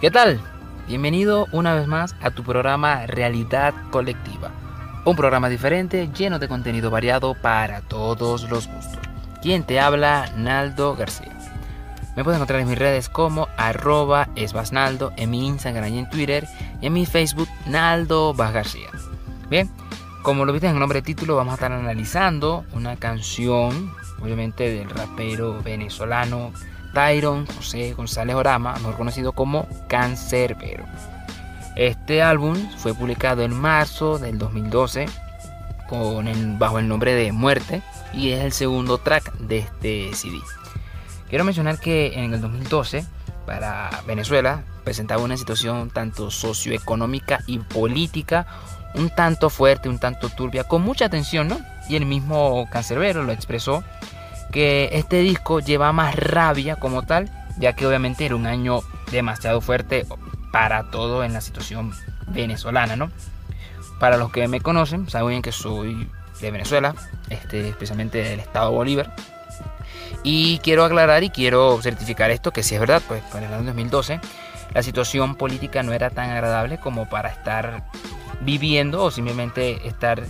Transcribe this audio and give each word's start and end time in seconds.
¿Qué 0.00 0.10
tal? 0.10 0.40
Bienvenido 0.88 1.46
una 1.52 1.74
vez 1.74 1.86
más 1.86 2.16
a 2.22 2.30
tu 2.30 2.42
programa 2.42 3.06
Realidad 3.06 3.74
Colectiva. 3.90 4.50
Un 5.04 5.14
programa 5.14 5.50
diferente 5.50 6.08
lleno 6.16 6.38
de 6.38 6.48
contenido 6.48 6.90
variado 6.90 7.34
para 7.34 7.82
todos 7.82 8.48
los 8.48 8.66
gustos. 8.66 8.98
Quien 9.42 9.62
te 9.62 9.78
habla, 9.78 10.32
Naldo 10.38 10.96
García. 10.96 11.36
Me 12.16 12.24
puedes 12.24 12.38
encontrar 12.38 12.60
en 12.60 12.68
mis 12.68 12.78
redes 12.78 13.10
como 13.10 13.48
arroba 13.58 14.30
esbasnaldo, 14.36 15.12
en 15.18 15.28
mi 15.28 15.46
Instagram 15.46 15.92
y 15.92 15.98
en 15.98 16.08
Twitter, 16.08 16.48
y 16.80 16.86
en 16.86 16.94
mi 16.94 17.04
Facebook, 17.04 17.48
Naldo 17.66 18.32
Vaz 18.32 18.54
García. 18.54 18.88
Bien, 19.50 19.70
como 20.22 20.46
lo 20.46 20.52
viste 20.54 20.66
en 20.66 20.72
el 20.72 20.80
nombre 20.80 21.00
de 21.00 21.04
título, 21.04 21.36
vamos 21.36 21.52
a 21.52 21.56
estar 21.56 21.72
analizando 21.72 22.64
una 22.72 22.96
canción, 22.96 23.92
obviamente 24.22 24.72
del 24.72 24.88
rapero 24.88 25.62
venezolano 25.62 26.52
Tyron 26.92 27.46
José 27.46 27.92
González 27.94 28.36
Orama, 28.36 28.74
mejor 28.74 28.96
conocido 28.96 29.32
como 29.32 29.66
Cancerbero. 29.88 30.84
Este 31.76 32.22
álbum 32.22 32.56
fue 32.78 32.94
publicado 32.94 33.42
en 33.42 33.54
marzo 33.54 34.18
del 34.18 34.38
2012 34.38 35.06
con 35.88 36.28
el, 36.28 36.56
bajo 36.56 36.78
el 36.78 36.88
nombre 36.88 37.14
de 37.14 37.32
Muerte 37.32 37.82
y 38.12 38.30
es 38.30 38.44
el 38.44 38.52
segundo 38.52 38.98
track 38.98 39.32
de 39.38 39.58
este 39.58 40.14
CD. 40.14 40.38
Quiero 41.28 41.44
mencionar 41.44 41.78
que 41.78 42.14
en 42.14 42.34
el 42.34 42.40
2012 42.40 43.04
para 43.46 43.90
Venezuela 44.06 44.62
presentaba 44.84 45.22
una 45.22 45.36
situación 45.36 45.90
tanto 45.90 46.30
socioeconómica 46.30 47.40
y 47.46 47.58
política 47.58 48.46
un 48.94 49.10
tanto 49.10 49.50
fuerte, 49.50 49.88
un 49.88 49.98
tanto 49.98 50.28
turbia, 50.28 50.64
con 50.64 50.82
mucha 50.82 51.08
tensión, 51.08 51.48
¿no? 51.48 51.60
Y 51.88 51.96
el 51.96 52.06
mismo 52.06 52.68
Cancerbero 52.70 53.22
lo 53.22 53.32
expresó 53.32 53.84
que 54.50 54.90
este 54.92 55.20
disco 55.20 55.60
lleva 55.60 55.92
más 55.92 56.14
rabia 56.14 56.76
como 56.76 57.02
tal, 57.02 57.30
ya 57.58 57.74
que 57.74 57.86
obviamente 57.86 58.26
era 58.26 58.36
un 58.36 58.46
año 58.46 58.80
demasiado 59.10 59.60
fuerte 59.60 60.06
para 60.52 60.90
todo 60.90 61.24
en 61.24 61.32
la 61.32 61.40
situación 61.40 61.92
venezolana, 62.28 62.96
¿no? 62.96 63.10
Para 63.98 64.16
los 64.16 64.32
que 64.32 64.48
me 64.48 64.60
conocen, 64.60 65.08
saben 65.08 65.42
que 65.42 65.52
soy 65.52 66.08
de 66.40 66.50
Venezuela, 66.50 66.94
este, 67.28 67.68
especialmente 67.68 68.22
del 68.22 68.40
estado 68.40 68.72
Bolívar. 68.72 69.14
Y 70.22 70.58
quiero 70.58 70.84
aclarar 70.84 71.22
y 71.22 71.30
quiero 71.30 71.80
certificar 71.82 72.30
esto, 72.30 72.50
que 72.52 72.62
si 72.62 72.74
es 72.74 72.80
verdad, 72.80 73.02
pues 73.06 73.22
para 73.24 73.46
el 73.46 73.54
año 73.54 73.64
2012 73.64 74.20
la 74.74 74.82
situación 74.82 75.34
política 75.34 75.82
no 75.82 75.92
era 75.92 76.10
tan 76.10 76.30
agradable 76.30 76.78
como 76.78 77.08
para 77.08 77.28
estar 77.28 77.84
viviendo 78.40 79.02
o 79.02 79.10
simplemente 79.10 79.86
estar 79.86 80.22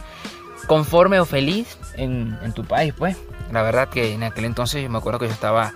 conforme 0.67 1.21
o 1.21 1.27
feliz 1.27 1.79
en, 1.95 2.39
en 2.43 2.53
tu 2.53 2.65
país, 2.65 2.95
pues. 2.97 3.17
La 3.51 3.63
verdad 3.63 3.89
que 3.89 4.15
en 4.15 4.23
aquel 4.23 4.45
entonces 4.45 4.83
yo 4.83 4.91
me 4.91 4.99
acuerdo 4.99 5.19
que 5.19 5.27
yo 5.27 5.33
estaba 5.33 5.73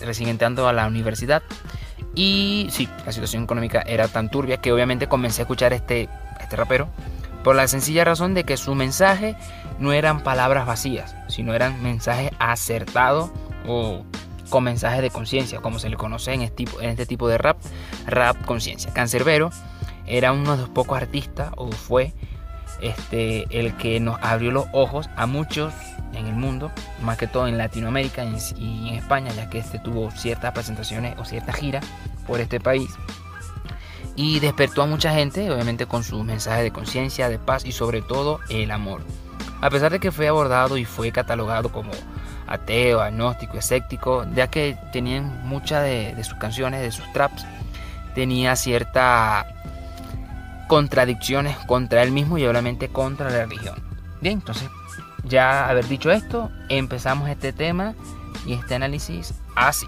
recién 0.00 0.28
entrando 0.28 0.68
a 0.68 0.72
la 0.72 0.86
universidad 0.86 1.42
y 2.14 2.68
sí, 2.70 2.88
la 3.04 3.12
situación 3.12 3.44
económica 3.44 3.82
era 3.82 4.08
tan 4.08 4.30
turbia 4.30 4.58
que 4.58 4.72
obviamente 4.72 5.08
comencé 5.08 5.42
a 5.42 5.44
escuchar 5.44 5.72
este, 5.72 6.08
este 6.40 6.56
rapero 6.56 6.88
por 7.42 7.54
la 7.54 7.68
sencilla 7.68 8.04
razón 8.04 8.34
de 8.34 8.44
que 8.44 8.56
su 8.56 8.74
mensaje 8.74 9.36
no 9.78 9.92
eran 9.92 10.22
palabras 10.22 10.66
vacías, 10.66 11.14
sino 11.28 11.54
eran 11.54 11.82
mensajes 11.82 12.30
acertados 12.38 13.30
o 13.66 14.04
con 14.50 14.64
mensajes 14.64 15.02
de 15.02 15.10
conciencia, 15.10 15.60
como 15.60 15.78
se 15.78 15.88
le 15.88 15.96
conoce 15.96 16.32
en 16.32 16.42
este, 16.42 16.56
tipo, 16.56 16.80
en 16.80 16.90
este 16.90 17.06
tipo 17.06 17.28
de 17.28 17.38
rap, 17.38 17.58
rap 18.06 18.36
conciencia. 18.44 18.92
Cancerbero 18.92 19.50
era 20.06 20.32
uno 20.32 20.56
de 20.56 20.62
los 20.62 20.70
pocos 20.70 20.98
artistas, 20.98 21.52
o 21.56 21.70
fue 21.70 22.12
este, 22.80 23.46
el 23.58 23.76
que 23.76 24.00
nos 24.00 24.18
abrió 24.22 24.50
los 24.50 24.66
ojos 24.72 25.08
a 25.16 25.26
muchos 25.26 25.72
en 26.12 26.26
el 26.26 26.34
mundo, 26.34 26.70
más 27.02 27.16
que 27.18 27.26
todo 27.26 27.46
en 27.46 27.58
Latinoamérica 27.58 28.24
y 28.56 28.88
en 28.88 28.94
España, 28.94 29.32
ya 29.32 29.48
que 29.50 29.58
este 29.58 29.78
tuvo 29.78 30.10
ciertas 30.10 30.52
presentaciones 30.52 31.18
o 31.18 31.24
cierta 31.24 31.52
gira 31.52 31.80
por 32.26 32.40
este 32.40 32.60
país. 32.60 32.90
Y 34.16 34.40
despertó 34.40 34.82
a 34.82 34.86
mucha 34.86 35.12
gente, 35.12 35.50
obviamente 35.50 35.86
con 35.86 36.02
sus 36.02 36.24
mensajes 36.24 36.64
de 36.64 36.72
conciencia, 36.72 37.28
de 37.28 37.38
paz 37.38 37.64
y 37.64 37.72
sobre 37.72 38.02
todo 38.02 38.40
el 38.48 38.70
amor. 38.70 39.02
A 39.60 39.70
pesar 39.70 39.92
de 39.92 40.00
que 40.00 40.10
fue 40.10 40.28
abordado 40.28 40.76
y 40.76 40.84
fue 40.84 41.12
catalogado 41.12 41.70
como 41.70 41.92
ateo, 42.46 43.00
agnóstico, 43.00 43.58
escéptico, 43.58 44.26
ya 44.34 44.48
que 44.48 44.76
tenían 44.92 45.46
muchas 45.46 45.84
de, 45.84 46.14
de 46.14 46.24
sus 46.24 46.38
canciones, 46.38 46.80
de 46.80 46.90
sus 46.90 47.12
traps, 47.12 47.44
tenía 48.14 48.56
ciertas 48.56 49.46
contradicciones 50.66 51.56
contra 51.66 52.02
él 52.02 52.10
mismo 52.10 52.38
y 52.38 52.46
obviamente 52.46 52.88
contra 52.88 53.30
la 53.30 53.44
religión. 53.44 53.76
Bien, 54.20 54.34
entonces 54.34 54.68
ya 55.24 55.68
haber 55.68 55.86
dicho 55.88 56.10
esto, 56.10 56.50
empezamos 56.68 57.28
este 57.28 57.52
tema 57.52 57.94
y 58.46 58.54
este 58.54 58.74
análisis 58.74 59.34
así. 59.54 59.86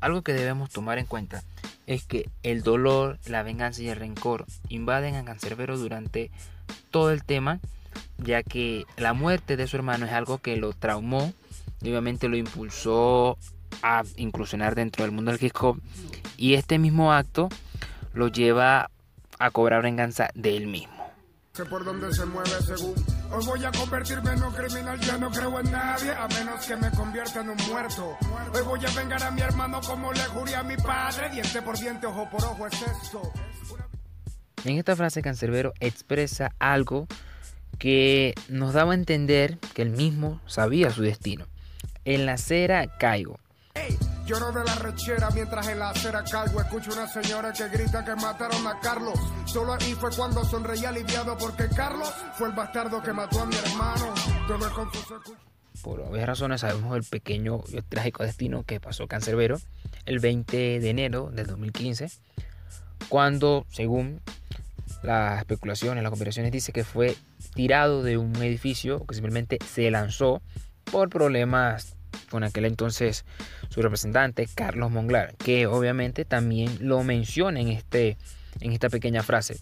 Algo 0.00 0.22
que 0.22 0.32
debemos 0.32 0.70
tomar 0.70 0.98
en 0.98 1.06
cuenta 1.06 1.42
es 1.86 2.04
que 2.04 2.28
el 2.42 2.62
dolor, 2.62 3.18
la 3.26 3.42
venganza 3.42 3.82
y 3.82 3.88
el 3.88 3.96
rencor 3.96 4.46
invaden 4.68 5.14
a 5.14 5.24
Cancerbero 5.24 5.76
durante 5.76 6.30
todo 6.90 7.10
el 7.10 7.22
tema, 7.22 7.60
ya 8.16 8.42
que 8.42 8.86
la 8.96 9.12
muerte 9.12 9.56
de 9.56 9.66
su 9.66 9.76
hermano 9.76 10.06
es 10.06 10.12
algo 10.12 10.38
que 10.38 10.56
lo 10.56 10.72
traumó 10.72 11.34
y 11.82 11.90
obviamente 11.90 12.28
lo 12.28 12.36
impulsó 12.36 13.38
a 13.82 14.02
incursionar 14.16 14.74
dentro 14.74 15.04
del 15.04 15.12
mundo 15.12 15.32
del 15.32 15.42
hip 15.42 15.54
hop 15.60 15.80
y 16.36 16.54
este 16.54 16.78
mismo 16.78 17.12
acto 17.12 17.48
lo 18.12 18.28
lleva 18.28 18.90
a 19.38 19.50
cobrar 19.50 19.82
venganza 19.82 20.28
de 20.34 20.56
él 20.56 20.66
mismo. 20.66 20.94
por 21.68 21.84
donde 21.84 22.12
se 22.12 22.24
mueve 22.26 22.50
según 22.62 22.94
Hoy 23.32 23.46
voy 23.46 23.64
a 23.64 23.70
convertirme 23.70 24.32
en 24.32 24.42
un 24.42 24.52
criminal, 24.52 24.98
ya 24.98 25.16
no 25.16 25.30
creo 25.30 25.60
en 25.60 25.70
nadie, 25.70 26.10
a 26.10 26.26
menos 26.26 26.66
que 26.66 26.74
me 26.74 26.90
convierta 26.90 27.42
en 27.42 27.50
un 27.50 27.56
muerto. 27.68 28.16
Hoy 28.52 28.62
voy 28.64 28.80
a 28.84 28.90
vengar 28.90 29.22
a 29.22 29.30
mi 29.30 29.40
hermano 29.40 29.80
como 29.82 30.12
le 30.12 30.24
juré 30.24 30.56
a 30.56 30.64
mi 30.64 30.76
padre, 30.76 31.30
diente 31.30 31.62
por 31.62 31.78
diente, 31.78 32.08
ojo 32.08 32.28
por 32.28 32.42
ojo, 32.42 32.66
es 32.66 32.82
esto. 32.82 33.22
En 34.64 34.78
esta 34.78 34.96
frase 34.96 35.22
Cancerbero 35.22 35.72
expresa 35.78 36.52
algo 36.58 37.06
que 37.78 38.34
nos 38.48 38.74
daba 38.74 38.92
a 38.92 38.96
entender 38.96 39.58
que 39.74 39.82
él 39.82 39.90
mismo 39.90 40.40
sabía 40.46 40.90
su 40.90 41.02
destino. 41.02 41.46
En 42.10 42.26
la 42.26 42.32
acera 42.32 42.88
caigo. 42.98 43.38
Hey, 43.72 43.96
lloro 44.26 44.50
de 44.50 44.64
la 44.64 44.74
rechera 44.74 45.30
mientras 45.30 45.68
en 45.68 45.78
la 45.78 45.90
acera 45.90 46.24
caigo. 46.24 46.60
Escucho 46.60 46.92
una 46.92 47.06
señora 47.06 47.52
que 47.52 47.68
grita 47.68 48.04
que 48.04 48.16
mataron 48.16 48.66
a 48.66 48.80
Carlos. 48.80 49.16
Solo 49.44 49.74
ahí 49.74 49.94
fue 49.94 50.10
cuando 50.16 50.44
sonreí 50.44 50.84
aliviado 50.84 51.38
porque 51.38 51.68
Carlos 51.68 52.12
fue 52.36 52.48
el 52.48 52.54
bastardo 52.54 53.00
que 53.00 53.12
mató 53.12 53.42
a 53.42 53.46
mi 53.46 53.54
hermano. 53.54 54.12
Por 55.84 56.00
obvias 56.00 56.26
razones 56.26 56.62
sabemos 56.62 56.96
el 56.96 57.04
pequeño 57.04 57.60
y 57.68 57.80
trágico 57.82 58.24
destino 58.24 58.64
que 58.64 58.80
pasó 58.80 59.06
Cancerbero 59.06 59.58
el 60.04 60.18
20 60.18 60.80
de 60.80 60.90
enero 60.90 61.30
del 61.32 61.46
2015, 61.46 62.10
cuando, 63.08 63.66
según 63.70 64.20
las 65.04 65.38
especulaciones, 65.38 66.02
las 66.02 66.10
conspiraciones, 66.10 66.50
dice 66.50 66.72
que 66.72 66.82
fue 66.82 67.16
tirado 67.54 68.02
de 68.02 68.18
un 68.18 68.34
edificio 68.42 69.06
que 69.06 69.14
simplemente 69.14 69.58
se 69.64 69.88
lanzó 69.92 70.42
por 70.90 71.08
problemas 71.08 71.94
con 72.30 72.44
aquel 72.44 72.64
entonces 72.64 73.24
su 73.68 73.82
representante 73.82 74.48
Carlos 74.54 74.90
Monglar, 74.90 75.34
que 75.36 75.66
obviamente 75.66 76.24
también 76.24 76.76
lo 76.80 77.02
menciona 77.02 77.60
en, 77.60 77.68
este, 77.68 78.16
en 78.60 78.72
esta 78.72 78.88
pequeña 78.88 79.22
frase. 79.22 79.58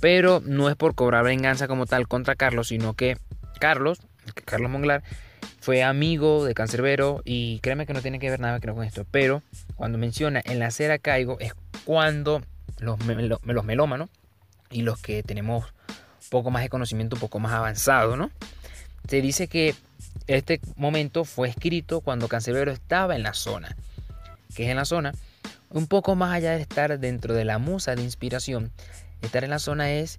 Pero 0.00 0.40
no 0.44 0.68
es 0.68 0.76
por 0.76 0.94
cobrar 0.94 1.24
venganza 1.24 1.68
como 1.68 1.86
tal 1.86 2.08
contra 2.08 2.34
Carlos, 2.36 2.68
sino 2.68 2.94
que 2.94 3.18
Carlos, 3.58 4.00
Carlos 4.44 4.70
Monglar, 4.70 5.02
fue 5.60 5.82
amigo 5.82 6.44
de 6.44 6.54
Cancerbero 6.54 7.22
y 7.24 7.60
créeme 7.60 7.86
que 7.86 7.92
no 7.92 8.02
tiene 8.02 8.18
que 8.18 8.30
ver 8.30 8.40
nada 8.40 8.60
con 8.60 8.84
esto. 8.84 9.06
Pero 9.10 9.42
cuando 9.76 9.98
menciona 9.98 10.40
en 10.44 10.58
la 10.58 10.66
acera 10.66 10.98
caigo 10.98 11.38
es 11.40 11.54
cuando 11.84 12.42
los, 12.78 12.98
los 13.44 13.64
melómanos 13.64 14.08
y 14.70 14.82
los 14.82 15.00
que 15.00 15.22
tenemos 15.22 15.72
poco 16.30 16.50
más 16.50 16.62
de 16.62 16.68
conocimiento, 16.68 17.16
un 17.16 17.20
poco 17.20 17.38
más 17.38 17.52
avanzado, 17.52 18.16
¿no? 18.16 18.30
Se 19.06 19.20
dice 19.20 19.48
que 19.48 19.74
este 20.26 20.60
momento 20.76 21.24
fue 21.24 21.48
escrito 21.48 22.00
cuando 22.00 22.28
Cancerbero 22.28 22.70
estaba 22.70 23.16
en 23.16 23.22
la 23.22 23.34
zona. 23.34 23.76
que 24.54 24.64
es 24.64 24.70
en 24.70 24.76
la 24.76 24.84
zona? 24.84 25.12
Un 25.70 25.86
poco 25.86 26.14
más 26.14 26.34
allá 26.34 26.52
de 26.52 26.60
estar 26.60 26.98
dentro 26.98 27.34
de 27.34 27.44
la 27.44 27.58
musa 27.58 27.94
de 27.94 28.02
inspiración, 28.02 28.70
estar 29.22 29.44
en 29.44 29.50
la 29.50 29.58
zona 29.58 29.90
es 29.90 30.16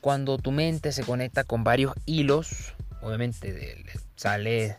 cuando 0.00 0.38
tu 0.38 0.50
mente 0.50 0.92
se 0.92 1.04
conecta 1.04 1.44
con 1.44 1.64
varios 1.64 1.92
hilos, 2.06 2.74
obviamente 3.00 3.84
sale 4.16 4.76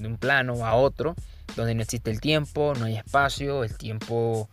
de 0.00 0.06
un 0.06 0.16
plano 0.16 0.64
a 0.64 0.74
otro, 0.74 1.14
donde 1.56 1.74
no 1.74 1.82
existe 1.82 2.10
el 2.10 2.20
tiempo, 2.20 2.74
no 2.78 2.86
hay 2.86 2.96
espacio, 2.96 3.64
el 3.64 3.76
tiempo 3.76 4.48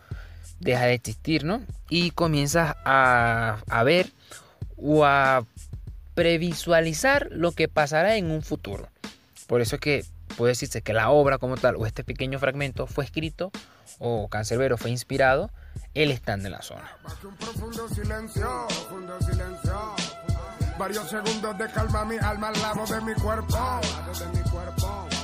deja 0.59 0.85
de 0.85 0.93
existir, 0.93 1.43
¿no? 1.43 1.61
Y 1.89 2.11
comienzas 2.11 2.75
a 2.83 3.83
ver 3.85 4.07
o 4.77 5.05
a 5.05 5.45
previsualizar 6.15 7.27
lo 7.31 7.51
que 7.51 7.67
pasará 7.67 8.15
en 8.15 8.31
un 8.31 8.41
futuro. 8.41 8.87
Por 9.47 9.61
eso 9.61 9.75
es 9.75 9.81
que 9.81 10.05
puede 10.37 10.51
decirse 10.51 10.81
que 10.81 10.93
la 10.93 11.09
obra 11.09 11.37
como 11.37 11.57
tal 11.57 11.75
o 11.75 11.85
este 11.85 12.03
pequeño 12.03 12.39
fragmento 12.39 12.87
fue 12.87 13.05
escrito 13.05 13.51
o 13.99 14.27
Cancerbero 14.27 14.77
fue 14.77 14.91
inspirado 14.91 15.51
él 15.93 16.11
estando 16.11 16.47
en 16.47 16.53
la 16.53 16.61
zona. 16.61 16.97
Varios 20.77 21.09
segundos 21.09 21.57
de 21.57 21.71
calma, 21.71 22.03
mi 22.03 22.17
alma 22.17 22.49
al 22.49 22.61
lado 22.61 22.85
de 22.85 23.01
mi 23.01 23.13
cuerpo. 23.13 23.81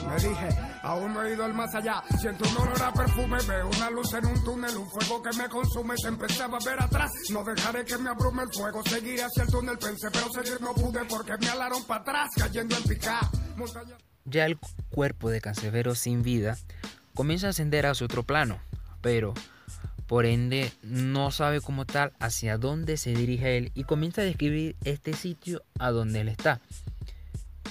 Me 0.07 0.15
dije, 0.15 0.49
aún 0.81 1.13
no 1.13 1.23
he 1.23 1.33
ido 1.33 1.43
al 1.43 1.53
más 1.53 1.73
allá. 1.75 2.01
Siento 2.19 2.47
un 2.49 2.57
olor 2.57 2.81
a 2.81 2.93
perfume, 2.93 3.37
veo 3.47 3.67
una 3.67 3.89
luz 3.89 4.13
en 4.13 4.25
un 4.25 4.43
túnel, 4.43 4.77
un 4.77 4.89
fuego 4.89 5.21
que 5.21 5.37
me 5.37 5.49
consume. 5.49 5.95
Se 5.97 6.07
empezaba 6.07 6.57
a 6.57 6.65
ver 6.65 6.81
atrás. 6.81 7.11
No 7.31 7.43
dejaré 7.43 7.83
que 7.83 7.97
me 7.97 8.09
abrume 8.09 8.43
el 8.43 8.49
fuego, 8.53 8.81
seguiré 8.83 9.23
hacia 9.23 9.43
el 9.43 9.49
túnel. 9.49 9.77
Pensé, 9.77 10.09
pero 10.09 10.29
seguir 10.31 10.61
no 10.61 10.73
pude 10.73 11.03
porque 11.05 11.37
me 11.37 11.49
alaron 11.49 11.83
para 11.83 12.01
atrás, 12.01 12.29
cayendo 12.37 12.77
en 12.77 12.83
pica. 12.83 13.19
Ya 14.25 14.45
el 14.45 14.57
cuerpo 14.89 15.29
de 15.29 15.41
Cancerbero 15.41 15.95
sin 15.95 16.23
vida 16.23 16.57
comienza 17.13 17.47
a 17.47 17.49
ascender 17.51 17.85
hacia 17.85 18.05
otro 18.05 18.23
plano, 18.23 18.59
pero 19.01 19.33
por 20.07 20.25
ende 20.25 20.71
no 20.83 21.31
sabe 21.31 21.61
como 21.61 21.85
tal 21.85 22.11
hacia 22.19 22.57
dónde 22.57 22.97
se 22.97 23.13
dirige 23.13 23.57
él 23.57 23.71
y 23.75 23.85
comienza 23.85 24.21
a 24.21 24.25
describir 24.25 24.75
este 24.83 25.13
sitio 25.13 25.63
a 25.79 25.91
donde 25.91 26.21
él 26.21 26.27
está. 26.27 26.59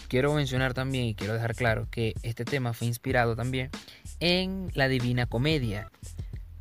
Quiero 0.08 0.32
mencionar 0.34 0.74
también 0.74 1.04
y 1.04 1.14
quiero 1.14 1.34
dejar 1.34 1.54
claro 1.54 1.86
que 1.90 2.14
este 2.22 2.44
tema 2.44 2.72
fue 2.72 2.88
inspirado 2.88 3.36
también 3.36 3.70
en 4.20 4.70
la 4.74 4.88
Divina 4.88 5.26
Comedia, 5.26 5.90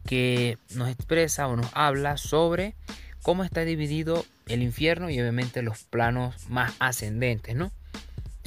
que 0.05 0.57
nos 0.75 0.89
expresa 0.89 1.47
o 1.47 1.55
nos 1.55 1.69
habla 1.73 2.17
sobre 2.17 2.75
cómo 3.23 3.43
está 3.43 3.61
dividido 3.61 4.25
el 4.47 4.61
infierno 4.61 5.09
y 5.09 5.19
obviamente 5.19 5.61
los 5.61 5.83
planos 5.83 6.49
más 6.49 6.73
ascendentes, 6.79 7.55
¿no? 7.55 7.71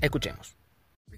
Escuchemos. 0.01 0.55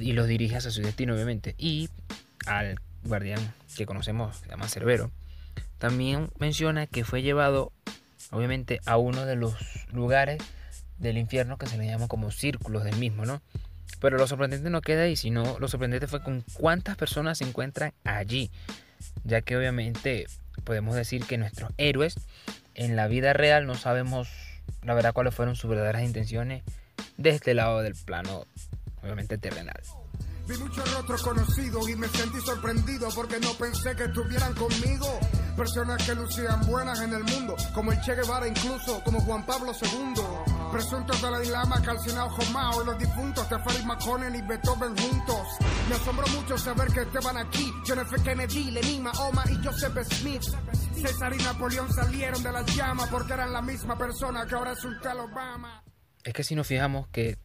y 0.00 0.12
los 0.12 0.26
dirige 0.26 0.56
hacia 0.56 0.70
su 0.70 0.82
destino, 0.82 1.14
obviamente. 1.14 1.54
Y 1.58 1.88
al 2.46 2.80
guardián 3.04 3.40
que 3.76 3.86
conocemos, 3.86 4.36
se 4.38 4.48
llama 4.48 4.68
Cerbero, 4.68 5.10
también 5.78 6.30
menciona 6.38 6.86
que 6.86 7.04
fue 7.04 7.22
llevado, 7.22 7.72
obviamente, 8.30 8.80
a 8.86 8.96
uno 8.96 9.26
de 9.26 9.36
los 9.36 9.54
lugares 9.92 10.42
del 10.98 11.18
infierno 11.18 11.58
que 11.58 11.66
se 11.66 11.78
le 11.78 11.86
llama 11.86 12.08
como 12.08 12.30
círculos 12.30 12.84
del 12.84 12.96
mismo, 12.96 13.26
¿no? 13.26 13.42
Pero 14.00 14.18
lo 14.18 14.26
sorprendente 14.26 14.70
no 14.70 14.82
queda 14.82 15.02
ahí, 15.02 15.16
sino 15.16 15.58
lo 15.58 15.68
sorprendente 15.68 16.06
fue 16.06 16.22
con 16.22 16.44
cuántas 16.54 16.96
personas 16.96 17.38
se 17.38 17.44
encuentran 17.44 17.92
allí, 18.04 18.50
ya 19.24 19.42
que 19.42 19.56
obviamente 19.56 20.26
podemos 20.64 20.96
decir 20.96 21.24
que 21.24 21.38
nuestros 21.38 21.70
héroes 21.76 22.16
en 22.74 22.96
la 22.96 23.06
vida 23.08 23.32
real 23.32 23.66
no 23.66 23.74
sabemos 23.74 24.28
la 24.82 24.94
verdad 24.94 25.12
cuáles 25.12 25.34
fueron 25.34 25.56
sus 25.56 25.70
verdaderas 25.70 26.02
intenciones 26.02 26.62
de 27.16 27.30
este 27.30 27.54
lado 27.54 27.82
del 27.82 27.94
plano 27.94 28.46
obviamente 29.06 29.38
terrenal. 29.38 29.80
Vi 30.48 30.56
muchos 30.58 30.94
rostros 30.94 31.22
conocidos 31.22 31.88
y 31.88 31.96
me 31.96 32.06
sentí 32.06 32.40
sorprendido 32.40 33.08
porque 33.16 33.40
no 33.40 33.52
pensé 33.54 33.96
que 33.96 34.04
estuvieran 34.04 34.54
conmigo. 34.54 35.18
Personas 35.56 36.06
que 36.06 36.14
lucían 36.14 36.64
buenas 36.66 37.00
en 37.00 37.14
el 37.14 37.24
mundo, 37.24 37.56
como 37.74 37.90
el 37.90 38.00
Che 38.00 38.14
Guevara 38.14 38.46
incluso, 38.46 39.02
como 39.02 39.20
Juan 39.22 39.44
Pablo 39.44 39.72
II. 39.72 40.22
Presuntos 40.70 41.20
de 41.20 41.30
la 41.30 41.40
Lama, 41.40 41.82
Calcinado 41.82 42.30
Jomao 42.30 42.82
y 42.82 42.86
los 42.86 42.98
difuntos 42.98 43.50
de 43.50 43.58
Farid 43.58 43.84
McConnell 43.86 44.36
y 44.36 44.42
Beethoven 44.42 44.96
juntos. 44.96 45.48
Me 45.88 45.96
asombró 45.96 46.26
mucho 46.28 46.56
saber 46.56 46.92
que 46.92 47.00
estaban 47.00 47.38
aquí. 47.38 47.72
John 47.84 47.98
F. 48.00 48.22
Kennedy, 48.22 48.70
Lenin, 48.70 49.02
Mahoma 49.02 49.42
y 49.50 49.64
Joseph 49.64 49.98
Smith. 50.12 50.44
César 50.94 51.34
y 51.34 51.38
Napoleón 51.38 51.92
salieron 51.92 52.40
de 52.42 52.52
las 52.52 52.76
llamas 52.76 53.08
porque 53.08 53.32
eran 53.32 53.52
la 53.52 53.62
misma 53.62 53.98
persona 53.98 54.46
que 54.46 54.54
ahora 54.54 54.72
es 54.72 54.78
Sultán 54.78 55.18
Obama. 55.18 55.82
Es 56.22 56.32
que 56.32 56.44
si 56.44 56.54
nos 56.54 56.66
fijamos 56.68 57.08
que 57.08 57.38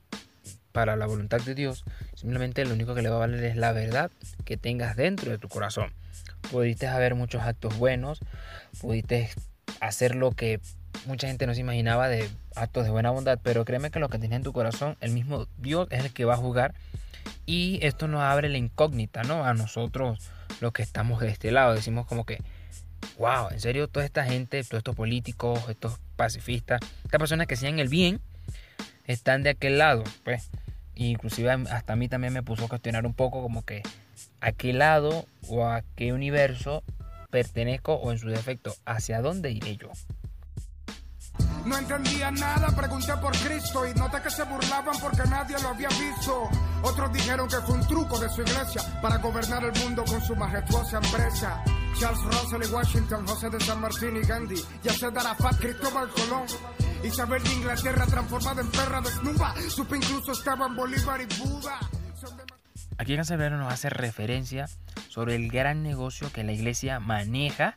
para 0.71 0.95
la 0.95 1.06
voluntad 1.06 1.39
de 1.41 1.56
Dios, 1.56 1.83
simplemente 2.15 2.65
lo 2.65 2.73
único 2.73 2.95
que 2.95 3.01
le 3.01 3.09
va 3.09 3.18
a 3.18 3.19
valer 3.19 3.44
es 3.44 3.56
la 3.56 3.71
verdad 3.71 4.12
que 4.45 4.57
tengas 4.57 4.95
dentro 4.95 5.31
de 5.31 5.38
tu 5.38 5.47
corazón. 5.47 5.91
Pudiste 6.51 6.88
haber 6.88 7.15
muchos 7.15 7.44
actos 7.44 7.77
buenos, 7.77 8.19
pudiste 8.79 9.29
hacer 9.79 10.15
lo 10.15 10.31
que 10.31 10.59
mucha 11.06 11.27
gente 11.27 11.47
no 11.47 11.53
se 11.53 11.62
imaginaba 11.62 12.07
de 12.07 12.29
actos 12.56 12.83
de 12.83 12.91
buena 12.91 13.12
bondad, 13.12 13.39
pero 13.41 13.65
créeme 13.65 13.91
que 13.91 14.00
lo 14.00 14.09
que 14.09 14.19
tienes 14.19 14.38
en 14.38 14.44
tu 14.44 14.53
corazón, 14.53 14.97
el 15.01 15.12
mismo 15.12 15.47
Dios 15.57 15.88
es 15.91 16.06
el 16.06 16.13
que 16.13 16.25
va 16.25 16.33
a 16.33 16.38
jugar 16.38 16.74
y 17.45 17.79
esto 17.81 18.07
nos 18.07 18.21
abre 18.21 18.50
la 18.50 18.57
incógnita, 18.57 19.24
¿no? 19.24 19.45
A 19.45 19.53
nosotros 19.53 20.31
los 20.59 20.74
que 20.74 20.83
estamos 20.83 21.21
de 21.21 21.29
este 21.29 21.51
lado, 21.51 21.74
decimos 21.74 22.06
como 22.06 22.25
que, 22.25 22.39
wow, 23.17 23.50
en 23.51 23.59
serio, 23.59 23.88
toda 23.88 24.06
esta 24.06 24.24
gente, 24.24 24.63
todos 24.63 24.79
estos 24.79 24.95
políticos, 24.95 25.59
estos 25.69 26.00
pacifistas, 26.15 26.81
estas 27.03 27.19
personas 27.19 27.47
que 27.47 27.56
hacían 27.56 27.79
el 27.79 27.89
bien, 27.89 28.21
están 29.07 29.44
de 29.44 29.51
aquel 29.51 29.77
lado, 29.77 30.03
pues 30.24 30.50
inclusive 30.95 31.51
hasta 31.51 31.93
a 31.93 31.95
mí 31.95 32.07
también 32.07 32.33
me 32.33 32.43
puso 32.43 32.65
a 32.65 32.69
cuestionar 32.69 33.05
un 33.05 33.13
poco 33.13 33.41
como 33.41 33.63
que 33.63 33.81
a 34.39 34.51
qué 34.51 34.73
lado 34.73 35.25
o 35.47 35.65
a 35.65 35.83
qué 35.95 36.13
universo 36.13 36.83
pertenezco 37.29 37.93
o 37.93 38.11
en 38.11 38.19
su 38.19 38.27
defecto, 38.27 38.75
hacia 38.85 39.21
dónde 39.21 39.51
iré 39.51 39.77
yo. 39.77 39.89
No 41.65 41.77
entendía 41.77 42.31
nada, 42.31 42.75
pregunté 42.75 43.13
por 43.17 43.31
Cristo 43.38 43.88
y 43.88 43.93
noté 43.93 44.21
que 44.21 44.29
se 44.29 44.43
burlaban 44.43 44.99
porque 44.99 45.21
nadie 45.29 45.55
lo 45.61 45.69
había 45.69 45.89
visto. 45.89 46.49
Otros 46.81 47.13
dijeron 47.13 47.47
que 47.47 47.57
fue 47.57 47.75
un 47.75 47.88
truco 47.88 48.19
de 48.19 48.29
su 48.29 48.41
iglesia 48.41 48.81
para 49.01 49.17
gobernar 49.17 49.63
el 49.63 49.83
mundo 49.83 50.03
con 50.03 50.19
su 50.21 50.35
majestuosa 50.35 50.97
empresa. 50.97 51.63
Charles 51.99 52.23
Russell 52.23 52.63
y 52.67 52.73
Washington, 52.73 53.27
José 53.27 53.49
de 53.49 53.59
San 53.59 53.79
Martín 53.79 54.17
y 54.17 54.21
Gandhi, 54.21 54.55
Yasser 54.83 55.15
Arafat, 55.15 55.59
Cristóbal 55.59 56.09
Colón, 56.09 56.45
Isabel 57.03 57.44
de 57.44 57.53
Inglaterra 57.53 58.06
transformada 58.06 58.62
en 58.62 58.69
perra 58.69 59.01
desnuda, 59.01 59.56
supe 59.69 59.98
incluso 59.98 60.31
estaban 60.33 60.75
Bolívar 60.75 61.19
y 61.21 61.25
Buda. 61.39 61.80
Aquí 62.98 63.15
Cancelero 63.15 63.57
nos 63.57 63.74
hace 63.74 63.89
referencia 63.89 64.69
sobre 65.09 65.36
el 65.36 65.50
gran 65.50 65.81
negocio 65.81 66.31
que 66.31 66.44
la 66.44 66.51
iglesia 66.51 67.00
maneja 67.00 67.75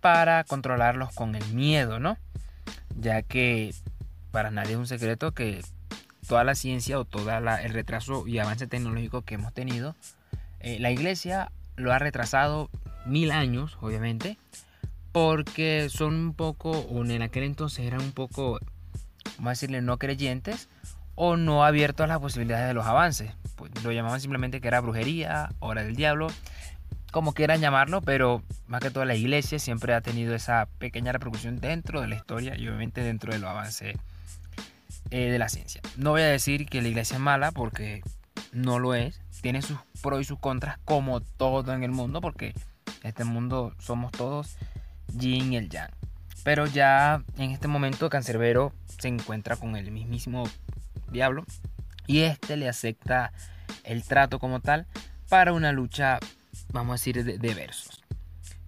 para 0.00 0.44
controlarlos 0.44 1.14
con 1.14 1.34
el 1.34 1.44
miedo, 1.52 2.00
¿no? 2.00 2.16
Ya 2.96 3.22
que 3.22 3.74
para 4.30 4.50
nadie 4.50 4.72
es 4.72 4.78
un 4.78 4.86
secreto 4.86 5.32
que 5.32 5.62
toda 6.26 6.42
la 6.44 6.54
ciencia 6.54 6.98
o 6.98 7.04
todo 7.04 7.30
el 7.30 7.72
retraso 7.72 8.26
y 8.26 8.38
avance 8.38 8.66
tecnológico 8.66 9.22
que 9.22 9.34
hemos 9.34 9.52
tenido, 9.52 9.94
eh, 10.60 10.78
la 10.80 10.90
iglesia 10.90 11.52
lo 11.76 11.92
ha 11.92 11.98
retrasado 11.98 12.70
mil 13.04 13.32
años, 13.32 13.76
obviamente, 13.80 14.38
porque 15.12 15.88
son 15.90 16.14
un 16.14 16.34
poco, 16.34 16.70
o 16.70 17.04
en 17.04 17.22
aquel 17.22 17.44
entonces 17.44 17.86
eran 17.86 18.00
un 18.00 18.12
poco, 18.12 18.58
vamos 19.36 19.46
a 19.46 19.50
decirle, 19.50 19.82
no 19.82 19.98
creyentes 19.98 20.68
o 21.14 21.36
no 21.36 21.64
abiertos 21.64 22.04
a 22.04 22.06
las 22.06 22.18
posibilidades 22.18 22.68
de 22.68 22.74
los 22.74 22.86
avances. 22.86 23.32
Pues 23.56 23.70
lo 23.82 23.92
llamaban 23.92 24.20
simplemente 24.20 24.60
que 24.60 24.68
era 24.68 24.80
brujería, 24.80 25.50
hora 25.58 25.82
del 25.82 25.96
diablo, 25.96 26.28
como 27.10 27.34
quieran 27.34 27.60
llamarlo, 27.60 28.02
pero 28.02 28.42
más 28.66 28.80
que 28.80 28.90
todo 28.90 29.04
la 29.04 29.16
iglesia 29.16 29.58
siempre 29.58 29.94
ha 29.94 30.00
tenido 30.00 30.34
esa 30.34 30.66
pequeña 30.78 31.12
repercusión 31.12 31.60
dentro 31.60 32.00
de 32.00 32.08
la 32.08 32.14
historia 32.16 32.56
y 32.56 32.68
obviamente 32.68 33.02
dentro 33.02 33.32
de 33.32 33.38
los 33.38 33.50
avances 33.50 33.96
eh, 35.10 35.30
de 35.30 35.38
la 35.38 35.48
ciencia. 35.48 35.80
No 35.96 36.10
voy 36.10 36.22
a 36.22 36.26
decir 36.26 36.66
que 36.66 36.82
la 36.82 36.88
iglesia 36.88 37.16
es 37.16 37.20
mala 37.20 37.50
porque 37.50 38.02
no 38.52 38.78
lo 38.78 38.94
es, 38.94 39.20
tiene 39.42 39.62
sus 39.62 39.78
pros 40.02 40.20
y 40.20 40.24
sus 40.24 40.38
contras 40.38 40.78
como 40.84 41.20
todo 41.20 41.72
en 41.72 41.82
el 41.82 41.90
mundo, 41.90 42.20
porque 42.20 42.54
este 43.02 43.24
mundo 43.24 43.74
somos 43.78 44.12
todos 44.12 44.56
yin 45.16 45.52
y 45.52 45.56
el 45.56 45.68
yang. 45.68 45.90
Pero 46.44 46.66
ya 46.66 47.22
en 47.36 47.50
este 47.50 47.68
momento 47.68 48.08
Cancerbero 48.08 48.72
se 48.98 49.08
encuentra 49.08 49.56
con 49.56 49.76
el 49.76 49.90
mismísimo 49.90 50.44
diablo 51.10 51.44
y 52.06 52.20
este 52.20 52.56
le 52.56 52.68
acepta 52.68 53.32
el 53.84 54.04
trato 54.04 54.38
como 54.38 54.60
tal 54.60 54.86
para 55.28 55.52
una 55.52 55.72
lucha, 55.72 56.18
vamos 56.72 56.92
a 56.92 56.94
decir, 56.94 57.24
de, 57.24 57.54
versos. 57.54 58.02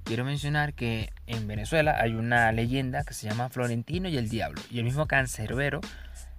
Quiero 0.04 0.24
mencionar 0.24 0.74
que 0.74 1.12
en 1.26 1.46
Venezuela 1.46 1.96
hay 1.98 2.14
una 2.14 2.52
leyenda 2.52 3.04
que 3.04 3.14
se 3.14 3.28
llama 3.28 3.48
Florentino 3.48 4.08
y 4.08 4.16
el 4.16 4.28
Diablo. 4.28 4.60
Y 4.70 4.78
el 4.78 4.84
mismo 4.84 5.06
Cancerbero 5.06 5.80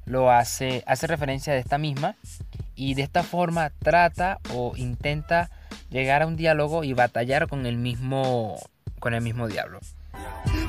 lo 0.05 0.31
hace, 0.31 0.83
hace 0.87 1.07
referencia 1.07 1.53
de 1.53 1.59
esta 1.59 1.77
misma 1.77 2.15
y 2.75 2.93
de 2.95 3.03
esta 3.03 3.23
forma 3.23 3.71
trata 3.79 4.39
o 4.53 4.73
intenta 4.75 5.49
llegar 5.89 6.21
a 6.21 6.27
un 6.27 6.35
diálogo 6.35 6.83
y 6.83 6.93
batallar 6.93 7.47
con 7.47 7.65
el 7.65 7.77
mismo, 7.77 8.57
con 9.03 9.13
el 9.13 9.21
mismo 9.21 9.49
diablo. 9.49 9.81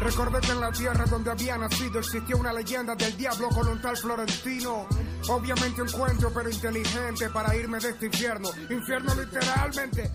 Recordé 0.01 0.41
que 0.41 0.51
en 0.51 0.61
la 0.61 0.73
tierra 0.73 1.05
donde 1.05 1.31
había 1.31 1.57
nacido 1.57 2.01
existía 2.01 2.35
una 2.35 2.53
leyenda 2.53 2.97
del 2.97 3.17
diablo 3.17 3.49
con 3.51 3.69
un 3.69 3.81
tal 3.81 3.97
Florentino. 3.97 4.89
Obviamente 5.29 5.83
un 5.83 5.89
cuento, 5.93 6.33
pero 6.35 6.51
inteligente 6.51 7.31
para 7.31 7.55
irme 7.55 7.79
de 7.79 7.91
este 7.91 8.07
infierno. 8.07 8.49
Infierno 8.69 9.15
literalmente. 9.15 10.11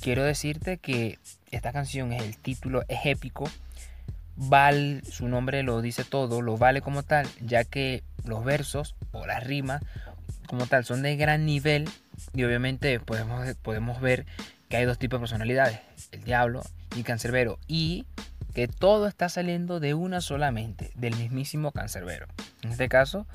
Quiero 0.00 0.22
decirte 0.22 0.78
que 0.78 1.18
esta 1.50 1.72
canción 1.72 2.12
es 2.12 2.22
el 2.22 2.36
título, 2.36 2.84
es 2.86 3.00
épico. 3.06 3.50
Val, 4.36 5.02
su 5.10 5.26
nombre 5.26 5.64
lo 5.64 5.82
dice 5.82 6.04
todo, 6.04 6.42
lo 6.42 6.56
vale 6.56 6.80
como 6.80 7.02
tal, 7.02 7.26
ya 7.40 7.64
que 7.64 8.04
los 8.24 8.44
versos 8.44 8.94
o 9.10 9.26
las 9.26 9.42
rimas 9.42 9.82
como 10.46 10.68
tal 10.68 10.84
son 10.84 11.02
de 11.02 11.16
gran 11.16 11.44
nivel 11.44 11.88
y 12.34 12.44
obviamente 12.44 13.00
podemos, 13.00 13.52
podemos 13.62 14.00
ver 14.00 14.26
que 14.68 14.76
hay 14.76 14.84
dos 14.84 14.98
tipos 14.98 15.18
de 15.18 15.22
personalidades, 15.22 15.80
el 16.12 16.22
diablo 16.22 16.62
y 16.96 17.02
cancerbero, 17.02 17.58
y 17.66 18.06
que 18.54 18.68
todo 18.68 19.06
está 19.06 19.28
saliendo 19.28 19.80
de 19.80 19.94
una 19.94 20.20
solamente, 20.20 20.90
del 20.94 21.14
mismísimo 21.16 21.72
cancerbero, 21.72 22.26
en 22.62 22.72
este 22.72 22.88
caso 22.88 23.26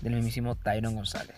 del 0.00 0.14
mismísimo 0.14 0.54
Tyron 0.54 0.94
González. 0.94 1.36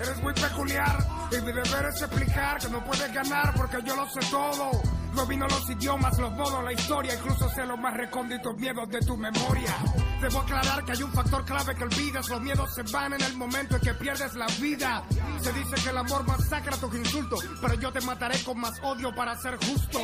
Eres 0.00 0.22
muy 0.22 0.32
peculiar 0.32 0.96
y 1.32 1.42
mi 1.42 1.52
deber 1.52 1.86
es 1.92 2.02
explicar 2.02 2.58
que 2.58 2.68
no 2.68 2.84
puedes 2.84 3.12
ganar 3.12 3.52
porque 3.56 3.78
yo 3.84 3.96
lo 3.96 4.08
sé 4.08 4.20
todo. 4.30 4.70
Domino 5.14 5.48
los 5.48 5.68
idiomas, 5.70 6.16
los 6.18 6.30
modos, 6.32 6.62
la 6.62 6.72
historia, 6.72 7.14
incluso 7.14 7.50
sé 7.50 7.66
los 7.66 7.78
más 7.78 7.94
recónditos 7.94 8.56
miedos 8.56 8.88
de 8.90 9.00
tu 9.00 9.16
memoria. 9.16 9.76
Debo 10.22 10.38
aclarar 10.38 10.84
que 10.84 10.92
hay 10.92 11.02
un 11.02 11.12
factor 11.12 11.44
clave 11.44 11.74
que 11.74 11.82
olvidas, 11.82 12.28
los 12.28 12.40
miedos 12.40 12.74
se 12.74 12.82
van 12.84 13.14
en 13.14 13.22
el 13.22 13.36
momento 13.36 13.74
en 13.74 13.82
que 13.82 13.94
pierdes 13.94 14.34
la 14.34 14.46
vida. 14.60 15.02
Se 15.40 15.52
dice 15.52 15.82
que 15.82 15.90
el 15.90 15.98
amor 15.98 16.24
masacra 16.26 16.76
tus 16.76 16.94
insultos, 16.94 17.44
pero 17.60 17.74
yo 17.74 17.90
te 17.92 18.00
mataré 18.02 18.38
con 18.44 18.60
más 18.60 18.78
odio 18.82 19.12
para 19.14 19.36
ser 19.36 19.56
justo. 19.56 19.98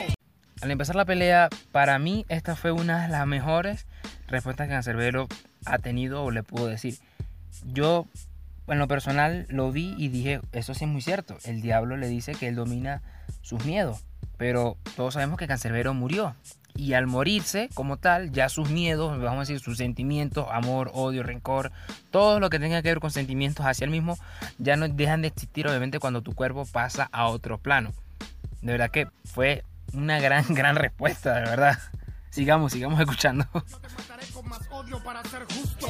Al 0.65 0.71
empezar 0.71 0.97
la 0.97 1.05
pelea, 1.05 1.51
para 1.73 1.99
mí 1.99 2.25
esta 2.31 2.57
fue 2.57 2.73
una 2.73 3.03
de 3.03 3.09
las 3.09 3.27
mejores 3.27 3.87
respuestas 4.29 4.67
que 4.67 4.73
Cancerbero 4.73 5.29
ha 5.67 5.77
tenido 5.77 6.25
o 6.25 6.31
le 6.31 6.43
pudo 6.43 6.69
decir. 6.69 6.97
Yo 7.67 8.07
en 8.69 8.79
lo 8.79 8.89
personal 8.89 9.45
lo 9.51 9.73
vi 9.73 9.95
y 9.99 10.09
dije, 10.09 10.41
eso 10.53 10.73
sí 10.73 10.87
es 10.87 10.91
muy 10.91 11.03
cierto. 11.03 11.37
El 11.45 11.61
diablo 11.61 11.99
le 11.99 12.09
dice 12.09 12.33
que 12.33 12.49
él 12.49 12.55
domina 12.55 13.03
sus 13.43 13.63
miedos. 13.67 14.07
Pero 14.39 14.79
todos 14.97 15.13
sabemos 15.13 15.39
que 15.39 15.47
Cancerbero 15.47 15.93
murió. 15.93 16.35
Y 16.75 16.95
al 16.95 17.07
morirse 17.07 17.69
como 17.75 17.99
tal, 17.99 18.33
ya 18.33 18.49
sus 18.49 18.71
miedos, 18.71 19.21
vamos 19.21 19.37
a 19.37 19.41
decir, 19.41 19.61
sus 19.61 19.77
sentimientos, 19.77 20.47
amor, 20.51 20.91
odio, 20.95 21.25
rencor, 21.25 21.73
todo 22.11 22.41
lo 22.41 22.49
que 22.49 22.59
tenga 22.59 22.81
que 22.81 22.89
ver 22.89 23.01
con 23.01 23.11
sentimientos 23.11 23.67
hacia 23.67 23.85
el 23.85 23.91
mismo, 23.91 24.17
ya 24.57 24.77
no 24.77 24.89
dejan 24.89 25.21
de 25.21 25.29
existir 25.29 25.69
obviamente 25.69 25.99
cuando 25.99 26.23
tu 26.23 26.35
cuerpo 26.35 26.65
pasa 26.65 27.11
a 27.13 27.27
otro 27.27 27.59
plano. 27.59 27.93
De 28.63 28.73
verdad 28.73 28.91
que 28.91 29.09
fue 29.27 29.63
una 29.95 30.21
gran, 30.21 30.45
gran 30.51 30.77
respuesta, 30.77 31.35
de 31.35 31.41
verdad. 31.43 31.79
Sigamos, 32.31 32.73
sigamos 32.73 32.99
escuchando. 32.99 33.47
odio 34.71 35.03
para 35.05 35.23
ser 35.25 35.45
justo. 35.45 35.87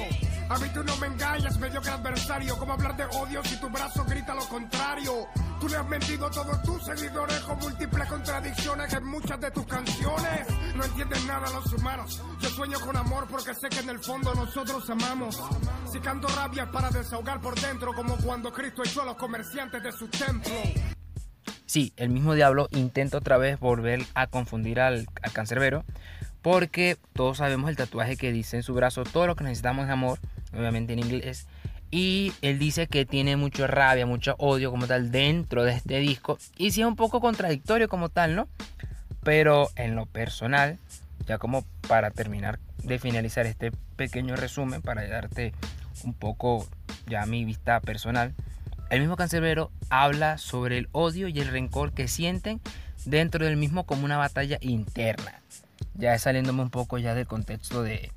A 0.50 0.58
mí 0.58 0.68
tú 0.75 0.84
no 0.84 0.94
me 0.99 1.06
engañas, 1.06 1.58
mediocre 1.58 1.90
adversario. 1.90 2.58
¿Cómo 2.58 2.75
hablar 2.75 2.94
de 2.96 3.04
odio 3.04 3.42
si 3.44 3.58
tu 3.58 3.70
brazo 3.70 4.04
grita 4.04 4.34
lo 4.34 4.46
contrario? 4.46 5.26
Tú 5.58 5.68
le 5.68 5.76
has 5.76 5.88
mentido 5.88 6.26
a 6.26 6.30
todos 6.30 6.62
tus 6.62 6.84
seguidores 6.84 7.40
con 7.40 7.58
múltiples 7.61 8.08
contradicciones 8.08 8.92
en 8.92 9.04
muchas 9.06 9.40
de 9.40 9.50
tus 9.52 9.66
canciones. 9.66 10.46
No 10.75 10.84
entienden 10.84 11.26
nada 11.26 11.50
los 11.50 11.73
humanos. 11.73 12.23
Yo 12.40 12.50
sueño 12.50 12.78
con 12.80 12.94
amor 12.94 13.26
porque 13.30 13.54
sé 13.54 13.70
que 13.70 13.78
en 13.78 13.88
el 13.88 13.99
fondo 14.00 14.34
nosotros 14.34 14.88
amamos. 14.90 15.42
Si 15.90 15.99
canto 16.00 16.28
rabia 16.28 16.70
para 16.70 16.90
desahogar 16.90 17.40
por 17.40 17.58
dentro, 17.58 17.94
como 17.94 18.16
cuando 18.18 18.52
Cristo 18.52 18.82
echó 18.84 19.00
a 19.00 19.06
los 19.06 19.16
comerciantes 19.16 19.82
de 19.82 19.92
su 19.92 20.08
templo. 20.08 20.52
Sí, 21.66 21.92
el 21.97 22.11
mismo 22.11 22.35
diablo 22.35 22.68
intenta 22.73 23.18
otra 23.18 23.38
vez 23.38 23.59
volver 23.59 24.02
a 24.14 24.26
confundir 24.26 24.80
al, 24.80 25.06
al 25.23 25.33
cancerbero 25.33 25.85
porque 26.44 26.99
todos 27.14 27.38
sabemos 27.38 27.71
el 27.71 27.76
tatuaje 27.76 28.18
que 28.18 28.30
dice 28.30 28.59
en 28.59 28.62
su 28.62 28.75
brazo, 28.75 29.04
todo 29.04 29.26
lo 29.26 29.35
que 29.35 29.44
necesitamos 29.44 29.87
es 29.87 29.90
amor, 29.90 30.18
obviamente 30.52 30.92
en 30.92 30.99
inglés. 30.99 31.47
Y 31.90 32.35
él 32.42 32.59
dice 32.59 32.87
que 32.87 33.06
tiene 33.06 33.37
mucha 33.37 33.66
rabia, 33.66 34.04
mucho 34.04 34.35
odio 34.37 34.71
como 34.71 34.87
tal 34.87 35.11
dentro 35.11 35.64
de 35.64 35.73
este 35.73 36.00
disco. 36.00 36.37
Y 36.59 36.73
sí 36.73 36.83
es 36.83 36.87
un 36.87 36.97
poco 36.97 37.23
contradictorio 37.23 37.88
como 37.88 38.11
tal, 38.11 38.37
¿no? 38.37 38.47
Pero 39.23 39.71
en 39.76 39.94
lo 39.94 40.04
personal, 40.04 40.76
ya 41.26 41.38
como 41.38 41.64
para 41.88 42.11
terminar 42.11 42.59
de 42.83 42.99
finalizar 42.99 43.47
este 43.47 43.73
pequeño 43.97 44.37
resumen, 44.37 44.83
para 44.83 45.09
darte 45.09 45.54
un 46.04 46.12
poco 46.12 46.68
ya 47.06 47.25
mi 47.25 47.47
vista 47.47 47.80
personal, 47.80 48.35
el 48.94 49.00
mismo 49.00 49.16
cancerbero 49.16 49.70
habla 49.90 50.38
sobre 50.38 50.78
el 50.78 50.88
odio 50.92 51.28
y 51.28 51.40
el 51.40 51.48
rencor 51.48 51.92
que 51.92 52.08
sienten 52.08 52.60
dentro 53.04 53.44
del 53.44 53.56
mismo 53.56 53.84
como 53.84 54.04
una 54.04 54.16
batalla 54.16 54.58
interna 54.60 55.42
ya 55.94 56.18
saliéndome 56.18 56.62
un 56.62 56.70
poco 56.70 56.98
ya 56.98 57.14
del 57.14 57.26
contexto 57.26 57.82
de, 57.82 58.10